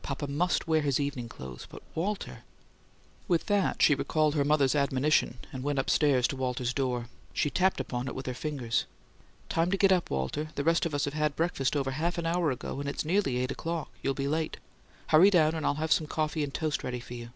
Papa 0.00 0.26
MUST 0.26 0.66
wear 0.66 0.80
his 0.80 0.98
evening 0.98 1.28
clothes. 1.28 1.66
But 1.68 1.82
Walter" 1.94 2.44
With 3.28 3.44
that 3.44 3.82
she 3.82 3.94
recalled 3.94 4.34
her 4.34 4.42
mother's 4.42 4.74
admonition, 4.74 5.36
and 5.52 5.62
went 5.62 5.78
upstairs 5.78 6.26
to 6.28 6.36
Walter's 6.36 6.72
door. 6.72 7.08
She 7.34 7.50
tapped 7.50 7.78
upon 7.78 8.08
it 8.08 8.14
with 8.14 8.24
her 8.24 8.32
fingers. 8.32 8.86
"Time 9.50 9.70
to 9.70 9.76
get 9.76 9.92
up, 9.92 10.08
Walter. 10.08 10.48
The 10.54 10.64
rest 10.64 10.86
of 10.86 10.94
us 10.94 11.04
had 11.04 11.36
breakfast 11.36 11.76
over 11.76 11.90
half 11.90 12.16
an 12.16 12.24
hour 12.24 12.50
ago, 12.50 12.80
and 12.80 12.88
it's 12.88 13.04
nearly 13.04 13.36
eight 13.36 13.50
o'clock. 13.50 13.90
You'll 14.02 14.14
be 14.14 14.28
late. 14.28 14.56
Hurry 15.08 15.28
down 15.28 15.54
and 15.54 15.66
I'll 15.66 15.74
have 15.74 15.92
some 15.92 16.06
coffee 16.06 16.42
and 16.42 16.54
toast 16.54 16.82
ready 16.82 17.00
for 17.00 17.12
you." 17.12 17.32